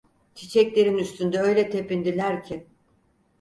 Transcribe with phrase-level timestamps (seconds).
[0.35, 2.67] Çiçeklerin üstünde öyle tepindiler ki!